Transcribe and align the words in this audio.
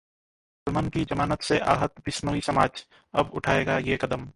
सलमान 0.67 0.89
की 0.89 1.03
जमानत 1.05 1.41
से 1.41 1.59
आहत 1.69 1.93
बिश्नोई 2.05 2.41
समाज, 2.41 2.85
अब 3.13 3.31
उठाएगा 3.33 3.77
ये 3.79 3.97
कदम? 4.01 4.29